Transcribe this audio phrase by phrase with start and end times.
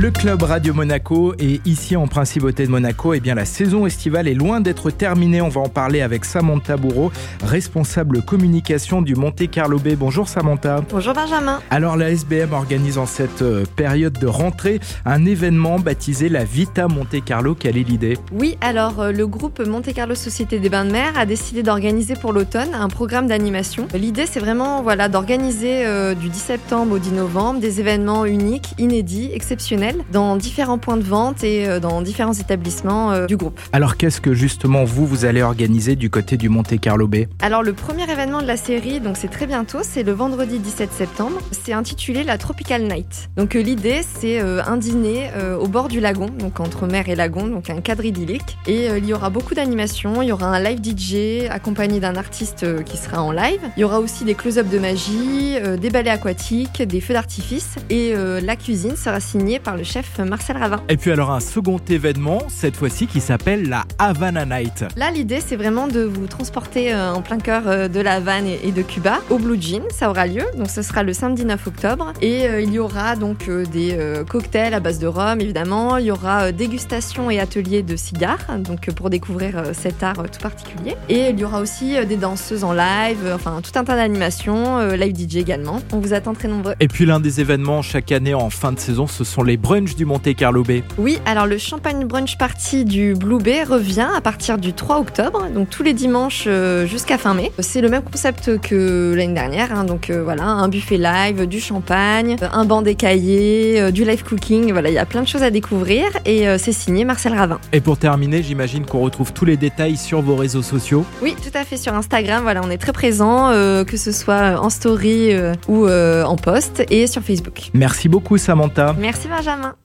[0.00, 4.28] Le club Radio Monaco et ici en Principauté de Monaco, eh bien la saison estivale
[4.28, 5.40] est loin d'être terminée.
[5.40, 7.10] On va en parler avec Samantha Bourreau,
[7.42, 9.96] responsable communication du Monte Carlo Bay.
[9.96, 10.84] Bonjour Samantha.
[10.88, 11.58] Bonjour Benjamin.
[11.70, 16.86] Alors la SBM organise en cette euh, période de rentrée un événement baptisé la Vita
[16.86, 17.56] Monte Carlo.
[17.56, 18.18] Quelle est l'idée?
[18.30, 22.14] Oui, alors euh, le groupe Monte Carlo Société des Bains de Mer a décidé d'organiser
[22.14, 23.88] pour l'automne un programme d'animation.
[23.94, 28.74] L'idée c'est vraiment voilà d'organiser euh, du 10 septembre au 10 novembre des événements uniques,
[28.78, 33.60] inédits, exceptionnels dans différents points de vente et euh, dans différents établissements euh, du groupe.
[33.72, 37.62] Alors qu'est-ce que justement vous, vous allez organiser du côté du Monte Carlo Bay Alors
[37.62, 41.38] le premier événement de la série, donc c'est très bientôt, c'est le vendredi 17 septembre.
[41.52, 43.30] C'est intitulé la Tropical Night.
[43.36, 45.30] Donc euh, l'idée c'est un dîner
[45.60, 48.56] au bord du lagon, donc entre mer et lagon, donc un cadre idyllique.
[48.66, 52.84] Et il y aura beaucoup d'animations, il y aura un live DJ accompagné d'un artiste
[52.84, 53.60] qui sera en live.
[53.76, 58.14] Il y aura aussi des close-up de magie, des ballets aquatiques, des feux d'artifice et
[58.14, 60.82] la cuisine sera signée par le chef Marcel Ravin.
[60.88, 64.84] Et puis alors un second événement, cette fois-ci qui s'appelle la Havana Night.
[64.96, 68.46] Là l'idée c'est vraiment de vous transporter euh, en plein cœur euh, de la Havane
[68.46, 71.64] et de Cuba au Blue Jean, ça aura lieu, donc ce sera le samedi 9
[71.68, 73.96] octobre et euh, il y aura donc des
[74.28, 78.90] cocktails à base de rhum évidemment, il y aura dégustation et atelier de cigares, donc
[78.90, 83.30] pour découvrir cet art tout particulier et il y aura aussi des danseuses en live,
[83.32, 85.80] enfin tout un tas d'animations, live DJ également.
[85.92, 86.74] On vous attend très nombreux.
[86.80, 89.96] Et puis l'un des événements chaque année en fin de saison, ce sont les brunch
[89.96, 90.82] du Monte Carlo Bay.
[90.96, 95.46] Oui, alors le champagne brunch party du Blue Bay revient à partir du 3 octobre,
[95.54, 97.52] donc tous les dimanches euh, jusqu'à fin mai.
[97.58, 101.60] C'est le même concept que l'année dernière, hein, donc euh, voilà, un buffet live, du
[101.60, 105.42] champagne, un banc d'écaillés, euh, du live cooking, voilà, il y a plein de choses
[105.42, 107.60] à découvrir et c'est signé Marcel Ravin.
[107.74, 111.04] Et pour terminer, j'imagine qu'on retrouve tous les détails sur vos réseaux sociaux.
[111.20, 113.50] Oui, tout à fait, sur Instagram, voilà, on est très présent,
[113.84, 115.32] que ce soit en story
[115.68, 117.68] ou en post et sur Facebook.
[117.74, 118.96] Merci beaucoup Samantha.
[118.98, 119.57] Merci Benjamin.
[119.58, 119.76] も。